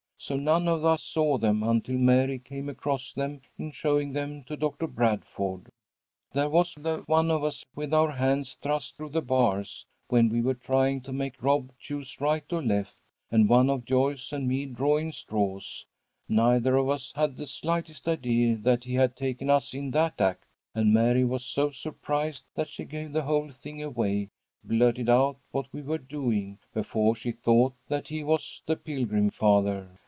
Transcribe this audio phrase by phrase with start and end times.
[0.23, 4.55] So none of us saw them until Mary came across them in showing them to
[4.55, 5.63] Doctor Bradford.
[6.33, 10.43] "There was the one of us with our hands thrust through the bars, when we
[10.43, 12.93] were trying to make Rob choose right or left,
[13.31, 15.87] and one of Joyce and me drawing straws.
[16.29, 20.43] Neither of us had the slightest idea that he had taken us in that act,
[20.75, 24.29] and Mary was so surprised that she gave the whole thing away
[24.63, 29.89] blurted out what we were doing, before she thought that he was the Pilgrim Father.